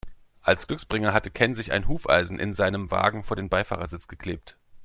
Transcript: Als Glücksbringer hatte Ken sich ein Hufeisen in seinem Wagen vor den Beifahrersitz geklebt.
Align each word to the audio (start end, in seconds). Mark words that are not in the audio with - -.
Als 0.41 0.65
Glücksbringer 0.65 1.13
hatte 1.13 1.29
Ken 1.29 1.53
sich 1.53 1.71
ein 1.71 1.87
Hufeisen 1.87 2.39
in 2.39 2.55
seinem 2.55 2.89
Wagen 2.89 3.23
vor 3.23 3.35
den 3.35 3.49
Beifahrersitz 3.49 4.07
geklebt. 4.07 4.57